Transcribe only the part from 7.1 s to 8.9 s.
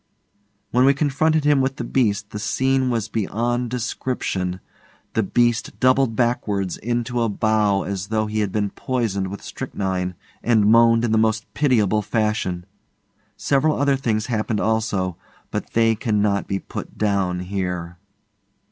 a bow as though he had been